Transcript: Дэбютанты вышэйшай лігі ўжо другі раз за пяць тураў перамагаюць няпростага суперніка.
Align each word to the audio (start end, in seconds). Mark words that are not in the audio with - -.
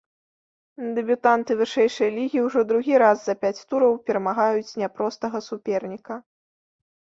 Дэбютанты 0.97 1.51
вышэйшай 1.59 2.09
лігі 2.15 2.39
ўжо 2.47 2.59
другі 2.71 2.95
раз 3.05 3.17
за 3.25 3.37
пяць 3.45 3.63
тураў 3.75 3.93
перамагаюць 4.09 4.77
няпростага 4.83 5.45
суперніка. 5.53 6.21